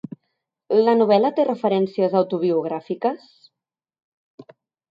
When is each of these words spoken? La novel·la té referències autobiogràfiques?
La 0.87 0.95
novel·la 1.01 1.31
té 1.41 1.45
referències 1.49 2.17
autobiogràfiques? 2.21 3.31